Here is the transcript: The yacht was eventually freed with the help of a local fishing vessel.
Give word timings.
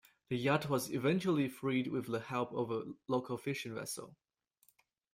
The 0.29 0.35
yacht 0.35 0.67
was 0.67 0.89
eventually 0.89 1.47
freed 1.47 1.85
with 1.89 2.07
the 2.07 2.21
help 2.21 2.51
of 2.53 2.71
a 2.71 2.85
local 3.07 3.37
fishing 3.37 3.75
vessel. 3.75 4.15